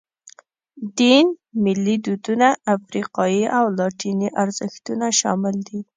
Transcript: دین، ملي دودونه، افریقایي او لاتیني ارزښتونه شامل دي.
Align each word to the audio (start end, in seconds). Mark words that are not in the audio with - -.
دین، 0.99 1.25
ملي 1.63 1.95
دودونه، 2.05 2.47
افریقایي 2.75 3.43
او 3.57 3.65
لاتیني 3.77 4.29
ارزښتونه 4.43 5.05
شامل 5.19 5.55
دي. 5.67 5.79